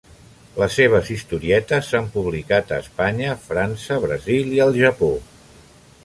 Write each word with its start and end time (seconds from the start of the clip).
Les 0.59 0.71
seves 0.77 1.09
historietes 1.15 1.91
s'han 1.91 2.07
publicat 2.15 2.73
a 2.73 2.79
Espanya, 2.85 3.35
França, 3.49 3.99
Brasil 4.07 4.49
i 4.59 4.63
al 4.65 4.73
Japó. 4.79 5.11